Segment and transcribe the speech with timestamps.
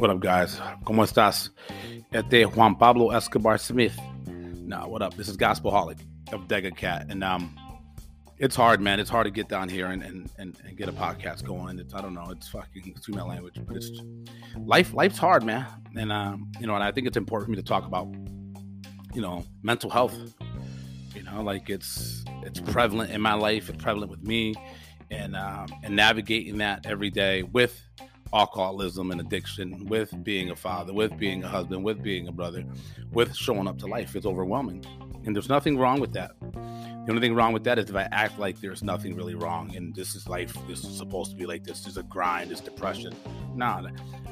[0.00, 0.58] What up, guys?
[0.84, 1.50] ¿Cómo estás?
[2.10, 3.94] Este Juan Pablo Escobar Smith.
[4.26, 5.14] Nah, what up?
[5.14, 5.98] This is Gospel Holic
[6.32, 7.08] of Dega Cat.
[7.10, 7.54] And um,
[8.38, 8.98] it's hard, man.
[8.98, 11.78] It's hard to get down here and, and, and, and get a podcast going.
[11.78, 12.30] It's I don't know.
[12.30, 13.90] It's fucking excuse my language, but it's
[14.56, 14.94] life.
[14.94, 15.66] Life's hard, man.
[15.94, 18.08] And um, you know, and I think it's important for me to talk about,
[19.12, 20.16] you know, mental health.
[21.14, 23.68] You know, like it's it's prevalent in my life.
[23.68, 24.54] It's prevalent with me,
[25.10, 27.78] and um, and navigating that every day with
[28.32, 32.64] alcoholism and addiction, with being a father, with being a husband, with being a brother,
[33.12, 34.14] with showing up to life.
[34.16, 34.84] It's overwhelming.
[35.24, 36.32] And there's nothing wrong with that.
[36.40, 39.74] The only thing wrong with that is if I act like there's nothing really wrong
[39.74, 42.60] and this is life, this is supposed to be like this, there's a grind, this
[42.60, 43.14] depression.
[43.54, 43.82] Nah,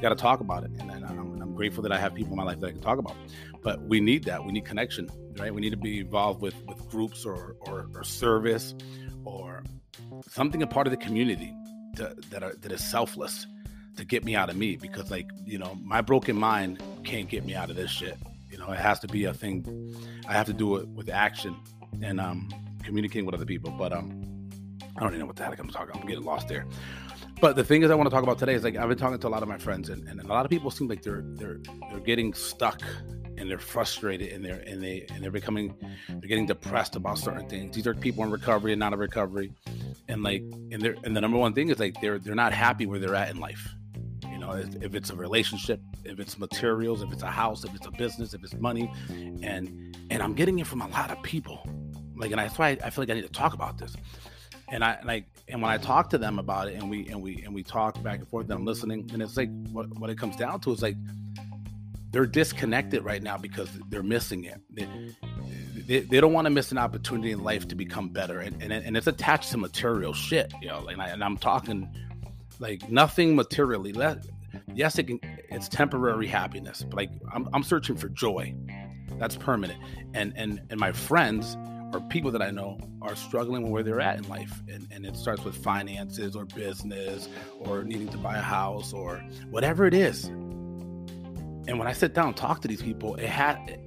[0.01, 0.71] got to talk about it.
[0.79, 2.99] And, and I'm grateful that I have people in my life that I can talk
[2.99, 3.17] about.
[3.63, 4.45] But we need that.
[4.45, 5.53] We need connection, right?
[5.53, 8.75] We need to be involved with with groups or or, or service
[9.25, 9.65] or
[10.29, 11.53] something a part of the community
[11.97, 13.47] to, that are, that is selfless
[13.99, 17.45] to get me out of me because like you know my broken mind can't get
[17.45, 18.17] me out of this shit.
[18.51, 19.95] You know it has to be a thing.
[20.27, 21.57] I have to do it with action
[22.03, 22.49] and um
[22.85, 24.49] communicating with other people but um
[24.97, 26.03] i don't even know what the heck i'm talking about.
[26.03, 26.67] i'm getting lost there.
[27.41, 29.19] But the thing is i want to talk about today is like i've been talking
[29.19, 31.23] to a lot of my friends and, and a lot of people seem like they're
[31.25, 31.59] they're
[31.91, 32.83] they're getting stuck
[33.37, 35.75] and they're frustrated and they're and they and they're becoming
[36.09, 37.77] they're getting depressed about certain things.
[37.77, 39.53] These are people in recovery and not in recovery.
[40.09, 42.87] And like and they're and the number one thing is like they're they're not happy
[42.87, 43.77] where they're at in life
[44.49, 47.91] know, if it's a relationship, if it's materials, if it's a house, if it's a
[47.91, 48.91] business, if it's money,
[49.43, 51.67] and and I'm getting it from a lot of people.
[52.17, 53.97] Like, and that's why I feel like I need to talk about this.
[54.71, 57.43] And I like, and when I talk to them about it, and we and we
[57.43, 60.19] and we talk back and forth, and I'm listening, and it's like what what it
[60.19, 60.97] comes down to is like
[62.11, 64.61] they're disconnected right now because they're missing it.
[64.71, 64.89] They,
[65.87, 68.73] they, they don't want to miss an opportunity in life to become better, and and,
[68.73, 70.87] and it's attached to material shit, you know.
[70.89, 71.89] And, I, and I'm talking
[72.59, 73.93] like nothing materially.
[74.75, 75.21] Yes, it can.
[75.51, 78.55] It's temporary happiness, but like I'm, I'm searching for joy.
[79.19, 79.81] That's permanent.
[80.15, 81.57] And and and my friends
[81.93, 85.07] or people that I know are struggling with where they're at in life, and and
[85.07, 87.29] it starts with finances or business
[87.61, 89.17] or needing to buy a house or
[89.51, 90.25] whatever it is.
[90.25, 93.79] And when I sit down and talk to these people, it had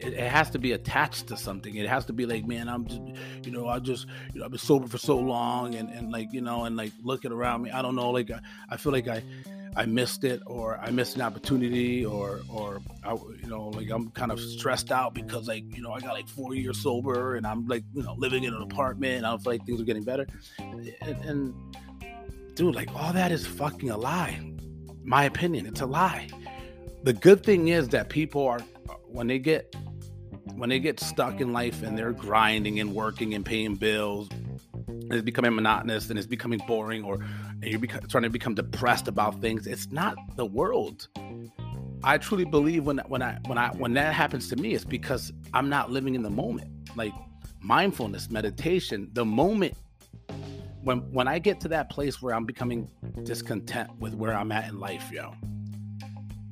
[0.00, 1.74] it, it, has to be attached to something.
[1.74, 3.02] It has to be like, man, I'm just,
[3.44, 6.32] you know, I just, you know, I've been sober for so long, and and like,
[6.32, 8.40] you know, and like looking around me, I don't know, like I,
[8.70, 9.22] I feel like I,
[9.78, 14.10] I missed it, or I missed an opportunity, or or I, you know, like I'm
[14.10, 17.46] kind of stressed out because like, you know, I got like four years sober, and
[17.46, 20.02] I'm like, you know, living in an apartment, and I feel like things are getting
[20.02, 20.26] better,
[20.58, 20.92] and,
[21.24, 21.54] and
[22.56, 24.52] dude, like all that is fucking a lie.
[25.04, 26.28] My opinion, it's a lie.
[27.04, 28.58] The good thing is that people are
[29.06, 29.76] when they get
[30.56, 34.28] when they get stuck in life and they're grinding and working and paying bills
[35.08, 37.18] and it's becoming monotonous and it's becoming boring or
[37.62, 41.08] you're beca- trying to become depressed about things it's not the world.
[42.04, 45.32] I truly believe when when i when i when that happens to me it's because
[45.54, 46.70] i'm not living in the moment.
[46.96, 47.12] Like
[47.60, 49.74] mindfulness meditation the moment
[50.82, 52.88] when when i get to that place where i'm becoming
[53.24, 55.34] discontent with where i'm at in life yo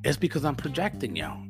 [0.03, 1.46] it's because i'm projecting yo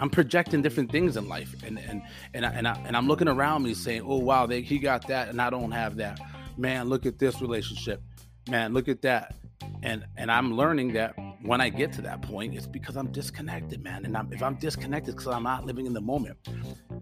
[0.00, 2.02] I'm projecting different things in life, and and
[2.32, 5.06] and I, and, I, and I'm looking around me saying, "Oh wow, they, he got
[5.08, 6.18] that, and I don't have that."
[6.56, 8.02] Man, look at this relationship.
[8.48, 9.34] Man, look at that.
[9.82, 13.84] And and I'm learning that when I get to that point, it's because I'm disconnected,
[13.84, 14.06] man.
[14.06, 16.38] And I'm, if I'm disconnected, because I'm not living in the moment.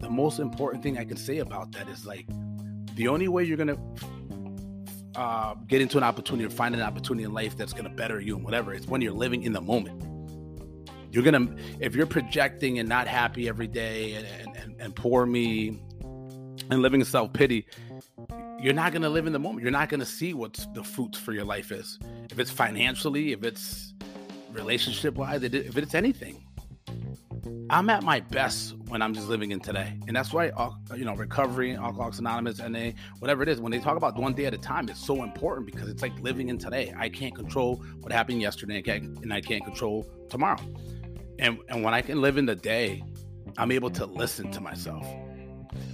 [0.00, 2.26] The most important thing I can say about that is like,
[2.96, 3.78] the only way you're gonna
[5.14, 8.34] uh, get into an opportunity or find an opportunity in life that's gonna better you
[8.34, 10.17] and whatever, it's when you're living in the moment
[11.10, 15.80] you're gonna if you're projecting and not happy every day and, and, and poor me
[16.70, 17.66] and living in self-pity
[18.60, 19.62] you're not gonna live in the moment.
[19.62, 21.98] You're not gonna see what the fruits for your life is.
[22.30, 23.94] If it's financially if it's
[24.50, 26.44] relationship wise if it's anything.
[27.70, 29.98] I'm at my best when i'm just living in today.
[30.06, 33.78] And that's why uh, you know recovery alcoholics anonymous they whatever it is when they
[33.78, 36.58] talk about one day at a time it's so important because it's like living in
[36.58, 36.92] today.
[36.96, 40.58] I can't control what happened yesterday and i can't control tomorrow
[41.38, 43.02] and and when I can live in the day,
[43.56, 45.06] I'm able to listen to myself.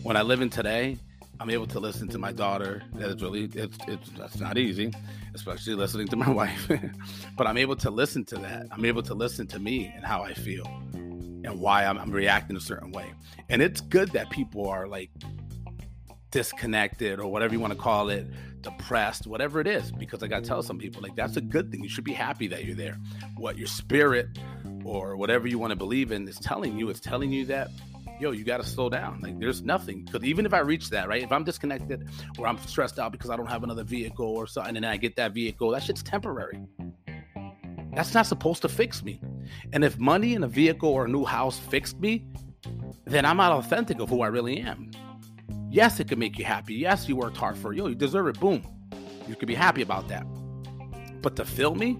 [0.02, 0.98] When I live in today,
[1.40, 2.82] I'm able to listen to my daughter.
[2.94, 4.92] That is really it's it's that's not easy,
[5.34, 6.70] especially listening to my wife.
[7.36, 8.66] but I'm able to listen to that.
[8.70, 12.56] I'm able to listen to me and how I feel and why I'm, I'm reacting
[12.56, 13.12] a certain way.
[13.50, 15.10] And it's good that people are like
[16.30, 18.26] disconnected or whatever you want to call it,
[18.62, 21.70] depressed, whatever it is, because I got to tell some people like that's a good
[21.70, 21.82] thing.
[21.82, 22.98] You should be happy that you're there.
[23.36, 24.28] What your spirit
[24.84, 24.96] Mm-hmm.
[24.96, 27.70] or whatever you want to believe in is telling you, it's telling you that,
[28.20, 29.20] yo, you got to slow down.
[29.20, 30.04] Like there's nothing.
[30.04, 31.22] Because even if I reach that, right?
[31.22, 32.08] If I'm disconnected
[32.38, 35.16] or I'm stressed out because I don't have another vehicle or something, and I get
[35.16, 36.60] that vehicle, that shit's temporary.
[37.94, 39.20] That's not supposed to fix me.
[39.72, 42.24] And if money and a vehicle or a new house fixed me,
[43.04, 44.90] then I'm not authentic of who I really am.
[45.70, 46.74] Yes, it can make you happy.
[46.74, 47.76] Yes, you worked hard for it.
[47.76, 48.40] Yo, you deserve it.
[48.40, 48.66] Boom.
[49.28, 50.24] You could be happy about that.
[51.22, 51.98] But to fill me,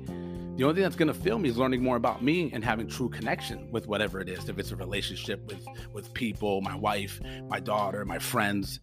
[0.57, 2.87] the only thing that's going to fill me is learning more about me and having
[2.87, 7.21] true connection with whatever it is if it's a relationship with with people my wife
[7.49, 8.81] my daughter my friends.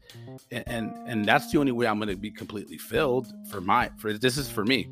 [0.51, 3.89] And and, and that's the only way i'm going to be completely filled for my
[3.97, 4.89] for this is for me.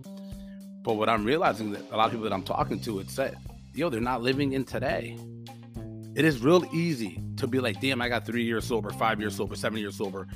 [0.81, 3.35] But what i'm realizing that a lot of people that i'm talking to it's that
[3.73, 5.17] yo they're not living in today.
[6.15, 9.35] It is real easy to be like damn i got three years sober five years
[9.35, 10.27] sober seven years sober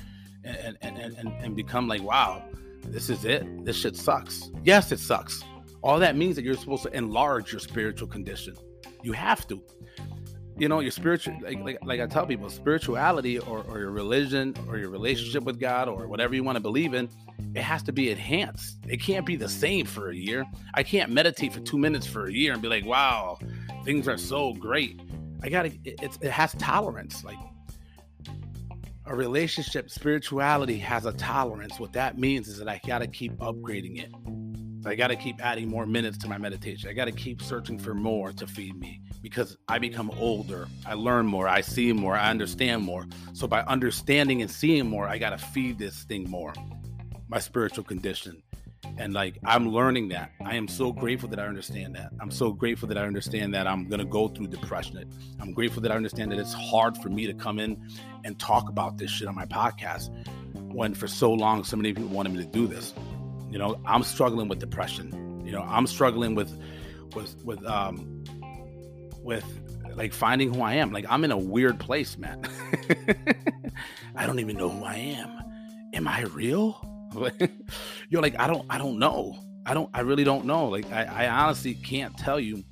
[0.44, 2.42] and and and, and, and become like wow
[2.88, 3.64] this is it.
[3.64, 4.50] This shit sucks.
[4.62, 5.42] Yes it sucks
[5.84, 8.56] all that means that you're supposed to enlarge your spiritual condition.
[9.02, 9.62] You have to.
[10.56, 14.54] You know, your spiritual, like, like, like I tell people, spirituality or, or your religion
[14.66, 17.10] or your relationship with God or whatever you want to believe in,
[17.54, 18.78] it has to be enhanced.
[18.88, 20.46] It can't be the same for a year.
[20.72, 23.38] I can't meditate for two minutes for a year and be like, wow,
[23.84, 25.02] things are so great.
[25.42, 27.24] I gotta, it, it has tolerance.
[27.24, 27.36] Like
[29.04, 31.78] a relationship, spirituality has a tolerance.
[31.78, 34.10] What that means is that I gotta keep upgrading it.
[34.86, 36.90] I got to keep adding more minutes to my meditation.
[36.90, 40.68] I got to keep searching for more to feed me because I become older.
[40.86, 41.48] I learn more.
[41.48, 42.16] I see more.
[42.16, 43.06] I understand more.
[43.32, 46.52] So, by understanding and seeing more, I got to feed this thing more,
[47.28, 48.42] my spiritual condition.
[48.98, 50.30] And like, I'm learning that.
[50.44, 52.12] I am so grateful that I understand that.
[52.20, 55.02] I'm so grateful that I understand that I'm going to go through depression.
[55.40, 57.82] I'm grateful that I understand that it's hard for me to come in
[58.24, 60.10] and talk about this shit on my podcast
[60.74, 62.92] when for so long so many people wanted me to do this
[63.54, 65.40] you know, I'm struggling with depression.
[65.46, 66.60] You know, I'm struggling with
[67.14, 68.24] with with um
[69.22, 69.44] with
[69.94, 70.90] like finding who I am.
[70.90, 72.42] Like I'm in a weird place, man.
[74.16, 75.38] I don't even know who I am.
[75.94, 76.84] Am I real?
[78.10, 79.38] You're like, I don't I don't know.
[79.64, 80.66] I don't I really don't know.
[80.66, 82.64] Like I, I honestly can't tell you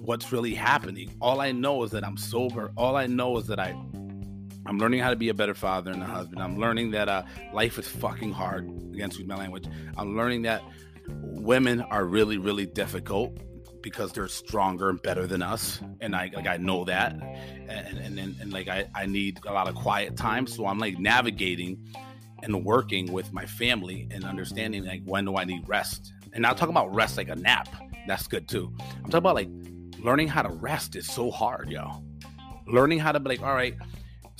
[0.00, 1.10] what's really happening.
[1.20, 2.70] All I know is that I'm sober.
[2.76, 3.74] All I know is that I
[4.66, 6.42] I'm learning how to be a better father and a husband.
[6.42, 7.22] I'm learning that uh,
[7.52, 9.66] life is fucking hard, against my language.
[9.96, 10.62] I'm learning that
[11.08, 13.36] women are really, really difficult
[13.82, 15.80] because they're stronger and better than us.
[16.00, 17.14] And I like I know that.
[17.68, 20.46] And and, and, and like I, I need a lot of quiet time.
[20.46, 21.78] So I'm like navigating
[22.42, 26.12] and working with my family and understanding like when do I need rest.
[26.32, 27.68] And not talking about rest like a nap.
[28.06, 28.72] That's good too.
[28.80, 29.48] I'm talking about like
[29.98, 32.04] learning how to rest is so hard, yo.
[32.66, 33.74] Learning how to be like, all right,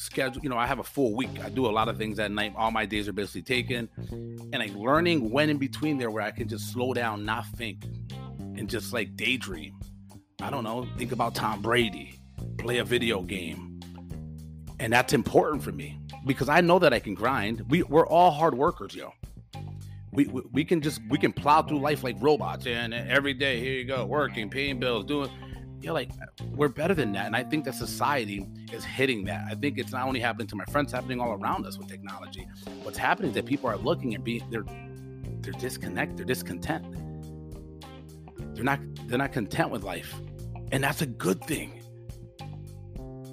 [0.00, 1.44] schedule you know i have a full week.
[1.44, 2.54] I do a lot of things at night.
[2.56, 3.88] All my days are basically taken.
[4.10, 7.84] And like learning when in between there where i can just slow down not think
[8.56, 9.78] and just like daydream.
[10.42, 10.88] I don't know.
[10.96, 12.18] Think about tom brady.
[12.58, 13.80] Play a video game.
[14.78, 17.64] And that's important for me because i know that i can grind.
[17.68, 19.12] We, we're all hard workers yo.
[20.12, 22.66] We, we, we can just we can plow through life like robots.
[22.66, 25.30] And every day here you go working paying bills doing
[25.80, 26.10] you're like
[26.54, 29.44] we're better than that and i think that society is hitting that.
[29.50, 32.46] I think it's not only happening to my friends happening all around us with technology.
[32.82, 34.64] What's happening is that people are looking and being they're
[35.40, 36.84] they're disconnected they're discontent.
[38.54, 40.14] They're not they're not content with life
[40.72, 41.82] and that's a good thing.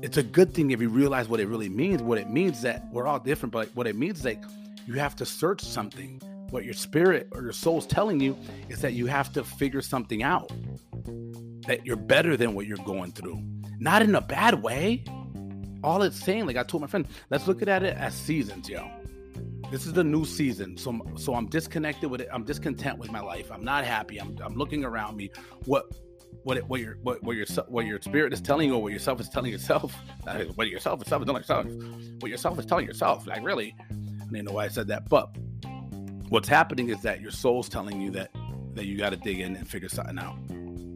[0.02, 2.04] It's a good thing if you realize what it really means.
[2.04, 4.44] What it means that we're all different but what it means is like
[4.86, 6.22] you have to search something.
[6.50, 8.38] What your spirit or your soul's telling you
[8.70, 10.50] is that you have to figure something out
[11.68, 13.42] that you're better than what you're going through.
[13.80, 15.04] Not in a bad way.
[15.84, 18.90] All it's saying, like I told my friend, let's look at it as seasons, yo.
[19.70, 20.78] This is the new season.
[20.78, 22.30] So so I'm disconnected with it.
[22.32, 23.52] I'm discontent with my life.
[23.52, 24.18] I'm not happy.
[24.18, 25.30] I'm, I'm looking around me.
[25.66, 25.94] What
[26.44, 29.20] what what your what, what your what your spirit is telling you or what yourself
[29.20, 29.94] is telling yourself
[30.56, 31.66] what yourself is telling yourself
[32.20, 33.94] what yourself is telling yourself like really I
[34.32, 35.36] don't know why I said that but
[36.30, 38.32] what's happening is that your soul's telling you that
[38.76, 40.38] that you got to dig in and figure something out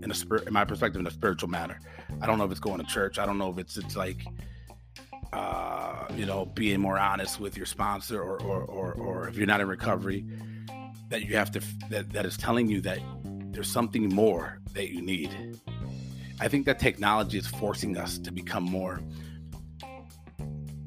[0.03, 1.79] in a spirit, in my perspective, in a spiritual manner.
[2.22, 3.20] I don't know if it's going to church.
[3.20, 4.25] I don't know if it's it's like,
[5.34, 9.48] uh, you know, being more honest with your sponsor, or or or, or if you're
[9.48, 10.25] not in recovery,
[11.10, 13.00] that you have to that that is telling you that
[13.51, 15.58] there's something more that you need.
[16.39, 19.01] I think that technology is forcing us to become more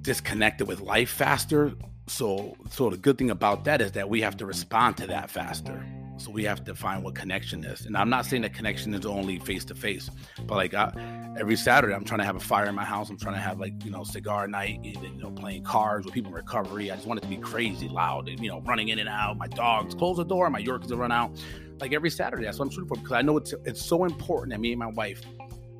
[0.02, 1.72] disconnected with life faster.
[2.06, 5.30] So, so the good thing about that is that we have to respond to that
[5.30, 5.86] faster.
[6.16, 7.86] So we have to find what connection is.
[7.86, 10.10] And I'm not saying that connection is only face to face,
[10.46, 10.92] but like I,
[11.38, 13.10] every Saturday, I'm trying to have a fire in my house.
[13.10, 16.30] I'm trying to have like you know cigar night, you know, playing cards with people
[16.30, 16.90] in recovery.
[16.90, 19.36] I just want it to be crazy loud, you know, running in and out.
[19.38, 21.32] My dogs close the door, my Yorkies will run out.
[21.80, 24.52] Like every Saturday, that's what I'm shooting for because I know it's it's so important
[24.52, 25.22] that me and my wife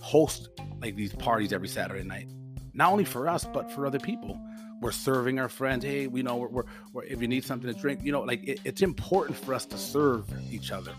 [0.01, 0.49] host
[0.83, 2.29] like these parties every Saturday night,
[2.73, 4.39] not only for us but for other people
[4.85, 5.83] we're serving our friends.
[5.83, 8.47] Hey, we know we're, we're, we're if you need something to drink, you know, like
[8.47, 10.93] it, it's important for us to serve each other.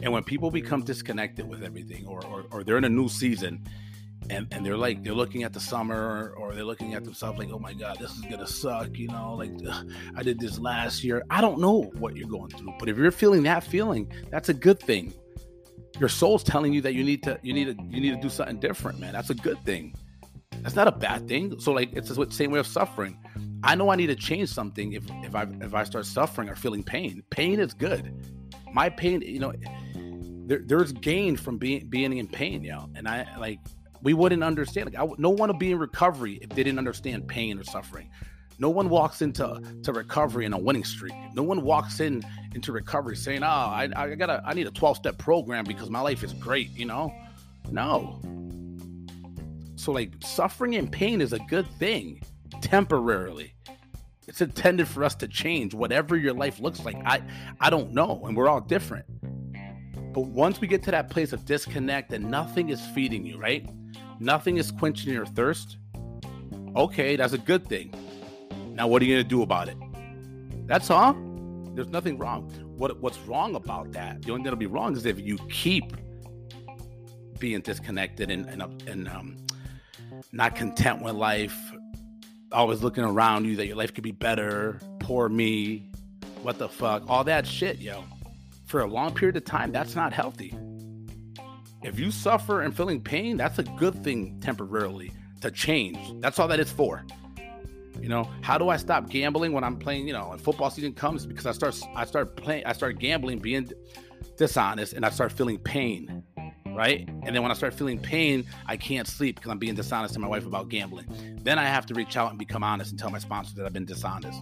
[0.00, 3.64] And when people become disconnected with everything, or or, or they're in a new season,
[4.30, 7.50] and and they're like they're looking at the summer or they're looking at themselves like
[7.50, 11.02] oh my god this is gonna suck you know like ugh, i did this last
[11.02, 14.50] year i don't know what you're going through but if you're feeling that feeling that's
[14.50, 15.12] a good thing
[15.98, 18.28] your soul's telling you that you need to you need to you need to do
[18.28, 19.94] something different man that's a good thing
[20.68, 23.18] that's not a bad thing so like it's the same way of suffering
[23.62, 26.54] i know i need to change something if if i if i start suffering or
[26.54, 28.14] feeling pain pain is good
[28.72, 29.52] my pain you know
[30.46, 33.58] there, there's gain from being being in pain you know and i like
[34.02, 34.92] we wouldn't understand.
[34.92, 38.10] Like, I, no one would be in recovery if they didn't understand pain or suffering.
[38.60, 41.14] No one walks into to recovery in a winning streak.
[41.34, 42.22] No one walks in
[42.54, 46.00] into recovery saying, "Oh, I, I gotta, I need a twelve step program because my
[46.00, 47.14] life is great." You know,
[47.70, 48.20] no.
[49.78, 52.22] So like suffering and pain is a good thing,
[52.60, 53.54] temporarily.
[54.26, 56.96] It's intended for us to change whatever your life looks like.
[57.06, 57.22] I,
[57.60, 59.06] I don't know, and we're all different.
[60.12, 63.68] But once we get to that place of disconnect and nothing is feeding you, right?
[64.20, 65.76] nothing is quenching your thirst,
[66.76, 67.92] okay, that's a good thing.
[68.72, 69.76] Now, what are you going to do about it?
[70.66, 71.16] That's all.
[71.74, 72.50] There's nothing wrong.
[72.76, 74.22] What What's wrong about that?
[74.22, 75.96] The only thing that'll be wrong is if you keep
[77.38, 79.36] being disconnected and and, and um,
[80.32, 81.56] not content with life,
[82.52, 84.80] always looking around you that your life could be better.
[85.00, 85.90] Poor me.
[86.42, 87.04] What the fuck?
[87.08, 88.04] All that shit, yo.
[88.66, 90.56] For a long period of time, that's not healthy
[91.82, 95.98] if you suffer and feeling pain, that's a good thing temporarily to change.
[96.20, 97.04] That's all that is for.
[98.00, 100.06] You know, how do I stop gambling when I'm playing?
[100.06, 103.38] You know, when football season comes because I start I start playing I start gambling,
[103.38, 103.70] being
[104.36, 106.17] dishonest, and I start feeling pain,
[106.78, 107.08] right?
[107.24, 110.20] And then when I start feeling pain, I can't sleep because I'm being dishonest to
[110.20, 111.06] my wife about gambling.
[111.42, 113.72] Then I have to reach out and become honest and tell my sponsor that I've
[113.72, 114.40] been dishonest.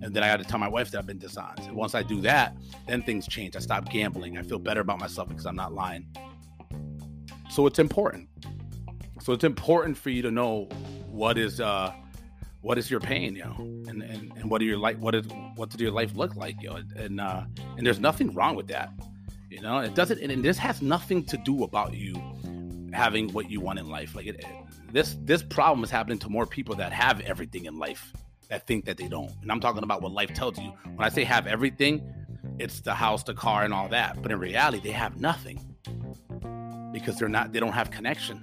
[0.00, 1.68] And then I got to tell my wife that I've been dishonest.
[1.68, 2.56] And once I do that,
[2.88, 3.54] then things change.
[3.54, 4.38] I stop gambling.
[4.38, 6.06] I feel better about myself because I'm not lying.
[7.50, 8.30] So it's important.
[9.20, 10.64] So it's important for you to know
[11.06, 11.92] what is uh
[12.62, 13.56] what is your pain, you know,
[13.88, 15.26] and and, and what are your life what is
[15.56, 17.44] what does your life look like, you know, and uh
[17.76, 18.90] and there's nothing wrong with that.
[19.50, 22.14] You know, it doesn't and, this has nothing to do about you
[22.92, 24.14] having what you want in life.
[24.14, 24.44] Like it,
[24.92, 28.12] this this problem is happening to more people that have everything in life
[28.48, 29.32] that think that they don't.
[29.42, 30.72] And I'm talking about what life tells you.
[30.84, 32.02] When I say have everything,
[32.58, 34.22] it's the house, the car, and all that.
[34.22, 35.60] But in reality, they have nothing
[36.92, 38.42] because they're not they don't have connection.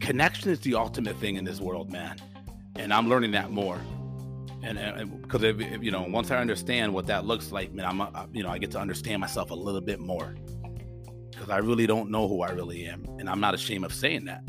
[0.00, 2.18] Connection is the ultimate thing in this world, man,
[2.76, 3.80] and I'm learning that more.
[4.66, 8.42] And because you know, once I understand what that looks like, man, I'm uh, you
[8.42, 10.34] know I get to understand myself a little bit more
[11.30, 14.24] because I really don't know who I really am, and I'm not ashamed of saying
[14.24, 14.42] that.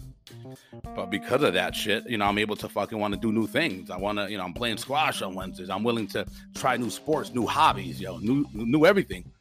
[0.95, 3.47] But because of that shit, you know, I'm able to fucking want to do new
[3.47, 3.89] things.
[3.89, 5.69] I want to, you know, I'm playing squash on Wednesdays.
[5.69, 9.31] I'm willing to try new sports, new hobbies, yo, new, new everything.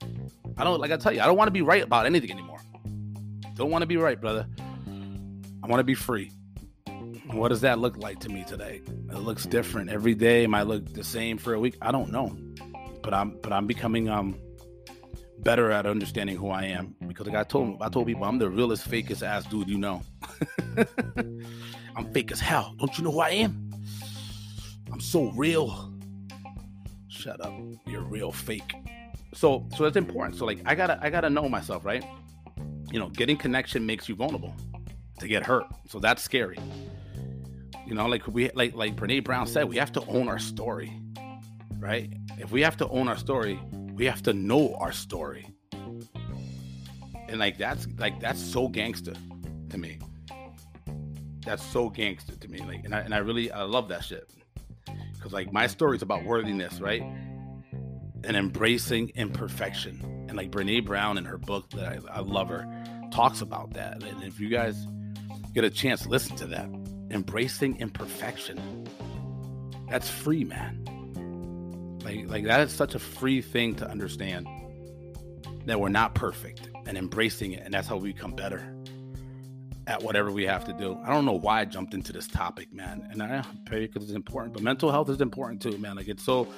[0.56, 2.60] I don't, like I tell you, I don't want to be right about anything anymore.
[3.54, 4.46] Don't want to be right, brother.
[5.62, 6.30] I want to be free.
[7.32, 8.82] What does that look like to me today?
[8.86, 10.46] It looks different every day.
[10.46, 11.76] Might look the same for a week.
[11.82, 12.36] I don't know,
[13.02, 14.38] but I'm but I'm becoming um
[15.40, 18.48] better at understanding who I am because like I told I told people I'm the
[18.48, 20.02] realest, fakest ass dude you know.
[21.96, 22.74] I'm fake as hell.
[22.78, 23.70] Don't you know who I am?
[24.92, 25.92] I'm so real.
[27.08, 27.52] Shut up.
[27.86, 28.74] You're real fake.
[29.34, 30.36] So so that's important.
[30.36, 32.04] So like I gotta I gotta know myself, right?
[32.90, 34.54] you know, getting connection makes you vulnerable
[35.18, 35.64] to get hurt.
[35.88, 36.58] So that's scary.
[37.86, 40.92] You know, like we like like Brene Brown said, we have to own our story.
[41.78, 42.12] Right?
[42.38, 43.60] If we have to own our story,
[43.94, 45.48] we have to know our story.
[47.28, 49.14] And like that's like that's so gangster
[49.70, 49.98] to me.
[51.44, 52.58] That's so gangster to me.
[52.58, 54.28] Like and I and I really I love that shit.
[55.20, 57.02] Cause like my story is about worthiness, right?
[57.02, 62.66] And embracing imperfection and like Brene Brown in her book that I, I love her
[63.12, 64.02] talks about that.
[64.02, 64.86] And if you guys
[65.54, 66.68] get a chance, listen to that.
[67.10, 68.86] Embracing imperfection.
[69.88, 70.82] That's free, man.
[72.04, 74.46] Like like that is such a free thing to understand
[75.66, 78.76] that we're not perfect and embracing it, and that's how we become better
[79.86, 80.98] at whatever we have to do.
[81.04, 84.12] I don't know why I jumped into this topic, man, and I pray because it's
[84.12, 85.96] important, but mental health is important too, man.
[85.96, 86.48] Like it's so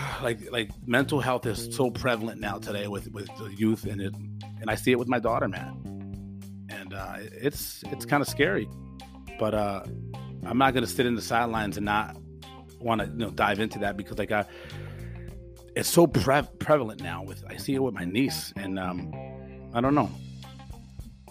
[0.22, 4.14] like like mental health is so prevalent now today with with the youth and it
[4.60, 5.89] and I see it with my daughter, man.
[7.00, 8.68] Uh, it's it's kind of scary,
[9.38, 9.82] but uh,
[10.44, 12.16] I'm not gonna sit in the sidelines and not
[12.78, 14.44] want to you know dive into that because like I,
[15.74, 17.22] it's so pre- prevalent now.
[17.22, 19.12] With I see it with my niece, and um,
[19.72, 20.10] I don't know,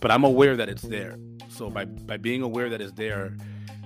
[0.02, 1.18] but I'm aware that it's there.
[1.50, 3.38] So by by being aware that it's there,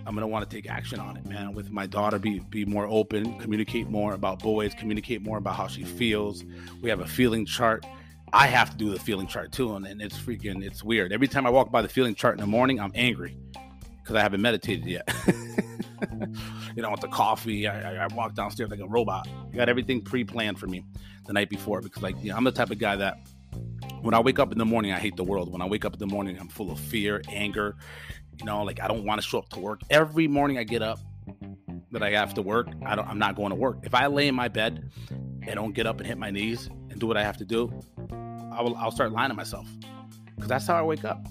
[0.05, 1.53] I'm gonna want to take action on it, man.
[1.53, 5.67] With my daughter, be be more open, communicate more about boys, communicate more about how
[5.67, 6.45] she feels.
[6.81, 7.85] We have a feeling chart.
[8.33, 11.13] I have to do the feeling chart too, and, and it's freaking it's weird.
[11.13, 13.37] Every time I walk by the feeling chart in the morning, I'm angry
[14.01, 15.07] because I haven't meditated yet.
[16.75, 19.27] you know, with the coffee, I, I, walk downstairs like a robot.
[19.51, 20.83] I got everything pre-planned for me
[21.27, 23.19] the night before because, like, you know, I'm the type of guy that
[24.01, 25.51] when I wake up in the morning, I hate the world.
[25.51, 27.75] When I wake up in the morning, I'm full of fear, anger.
[28.39, 29.81] You know, like I don't want to show up to work.
[29.91, 30.99] Every morning I get up
[31.91, 33.07] that I have to work, I don't.
[33.07, 33.77] I'm not going to work.
[33.83, 36.99] If I lay in my bed and don't get up and hit my knees and
[36.99, 37.71] do what I have to do,
[38.53, 38.75] I will.
[38.75, 39.67] I'll start lying to myself
[40.35, 41.25] because that's how I wake up.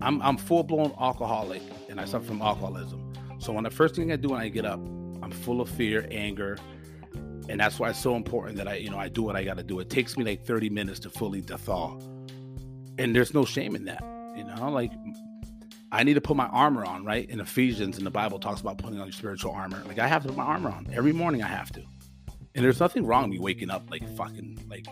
[0.00, 3.12] I'm I'm full blown alcoholic and I suffer from alcoholism.
[3.38, 4.80] So when the first thing I do when I get up,
[5.22, 6.58] I'm full of fear, anger,
[7.48, 9.56] and that's why it's so important that I you know I do what I got
[9.56, 9.80] to do.
[9.80, 11.98] It takes me like 30 minutes to fully thaw,
[12.98, 14.02] and there's no shame in that.
[14.36, 14.92] You know, like
[15.92, 17.28] I need to put my armor on, right?
[17.30, 19.82] In Ephesians, in the Bible, talks about putting on your spiritual armor.
[19.86, 21.42] Like I have to put my armor on every morning.
[21.42, 21.82] I have to,
[22.54, 24.86] and there's nothing wrong with me waking up like fucking like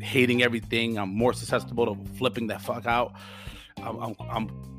[0.00, 0.98] hating everything.
[0.98, 3.14] I'm more susceptible to flipping the fuck out.
[3.82, 4.70] I'm, I'm, I'm,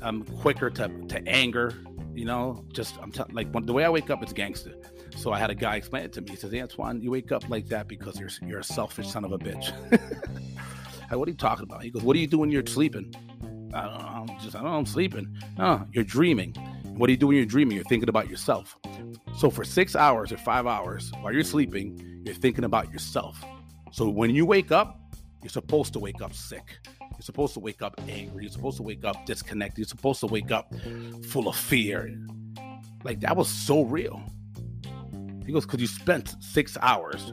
[0.00, 1.74] I'm quicker to, to anger.
[2.14, 4.74] You know, just I'm t- like when, the way I wake up, it's gangster.
[5.16, 6.30] So I had a guy explain it to me.
[6.30, 9.32] He says, Antoine, you wake up like that because you're you're a selfish son of
[9.32, 9.72] a bitch.
[11.10, 11.82] what are you talking about?
[11.82, 13.14] He goes, What do you do when you're sleeping?
[13.74, 14.06] I don't know.
[14.06, 14.78] I'm just I don't know.
[14.78, 15.36] I'm sleeping.
[15.58, 16.54] No, you're dreaming.
[16.84, 17.76] What do you do when you're dreaming?
[17.76, 18.76] You're thinking about yourself.
[19.36, 23.42] So for six hours or five hours while you're sleeping, you're thinking about yourself.
[23.92, 25.00] So when you wake up,
[25.42, 26.78] you're supposed to wake up sick.
[27.00, 28.44] You're supposed to wake up angry.
[28.44, 29.78] You're supposed to wake up disconnected.
[29.78, 30.72] You're supposed to wake up
[31.30, 32.16] full of fear.
[33.04, 34.22] Like that was so real.
[35.46, 37.32] He goes, because you spent six hours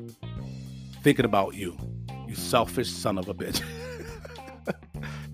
[1.03, 1.77] thinking about you,
[2.27, 3.61] you selfish son of a bitch.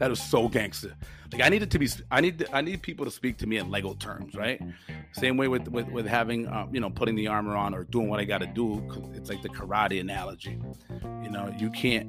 [0.02, 0.96] that was so gangster.
[1.32, 3.70] Like I needed to be, I need, I need people to speak to me in
[3.70, 4.60] Lego terms, right?
[5.12, 8.10] Same way with with, with having, um, you know, putting the armor on or doing
[8.10, 8.82] what I got to do.
[9.14, 10.60] It's like the karate analogy.
[11.24, 12.08] You know, you can't.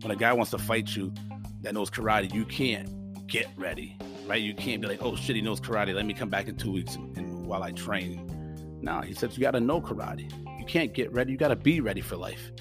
[0.00, 1.12] When a guy wants to fight you
[1.60, 4.40] that knows karate, you can't get ready, right?
[4.40, 5.94] You can't be like, oh shit, he knows karate.
[5.94, 8.78] Let me come back in two weeks and, and while I train.
[8.80, 10.32] No, he says you got to know karate.
[10.58, 11.32] You can't get ready.
[11.32, 12.52] You got to be ready for life.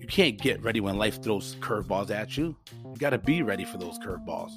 [0.00, 2.36] You can't get ready when life throws curveballs at.
[2.36, 2.56] You
[2.98, 4.52] got to be ready for those curveballs.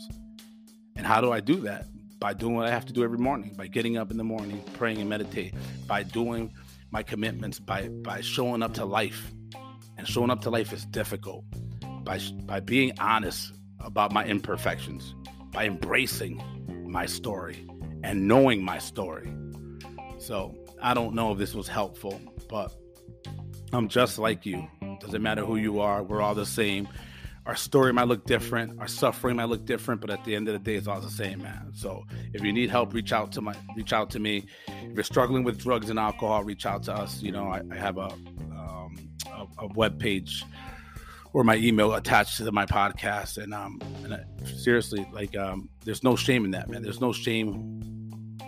[0.95, 1.87] And how do I do that?
[2.19, 4.63] By doing what I have to do every morning, by getting up in the morning,
[4.73, 5.53] praying and meditate,
[5.87, 6.51] by doing
[6.91, 9.31] my commitments, by by showing up to life.
[9.97, 11.43] And showing up to life is difficult.
[12.03, 15.15] By by being honest about my imperfections,
[15.51, 16.41] by embracing
[16.87, 17.67] my story
[18.03, 19.31] and knowing my story.
[20.17, 22.19] So, I don't know if this was helpful,
[22.49, 22.73] but
[23.73, 24.67] I'm just like you.
[24.99, 26.87] Doesn't matter who you are, we're all the same
[27.47, 30.53] our story might look different, our suffering might look different, but at the end of
[30.53, 31.71] the day, it's all the same, man.
[31.73, 34.45] So if you need help, reach out to my reach out to me.
[34.67, 37.21] If you're struggling with drugs and alcohol, reach out to us.
[37.23, 38.11] You know, I, I have a,
[38.51, 40.43] um, a a web page
[41.31, 46.03] or my email attached to my podcast, and um, and I, seriously, like um, there's
[46.03, 46.81] no shame in that, man.
[46.81, 47.79] There's no shame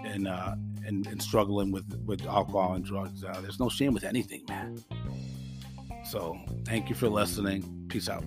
[0.04, 3.24] in uh in, in struggling with with alcohol and drugs.
[3.24, 4.84] Uh, there's no shame with anything, man.
[6.04, 7.86] So thank you for listening.
[7.88, 8.24] Peace out.